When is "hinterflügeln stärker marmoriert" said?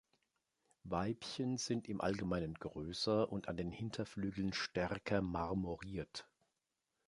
3.71-6.27